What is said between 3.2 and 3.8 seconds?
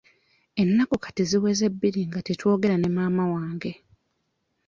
wange.